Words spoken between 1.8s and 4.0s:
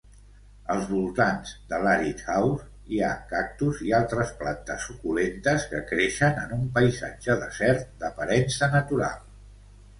l'Arid House hi ha cactus i